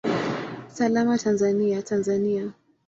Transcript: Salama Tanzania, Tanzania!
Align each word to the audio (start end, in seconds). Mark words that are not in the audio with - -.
Salama 0.67 1.15
Tanzania, 1.17 1.81
Tanzania! 1.83 2.51